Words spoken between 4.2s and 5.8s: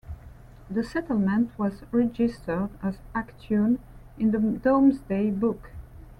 the Domesday Book.